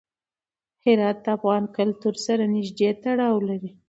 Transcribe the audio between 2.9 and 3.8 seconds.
تړاو لري.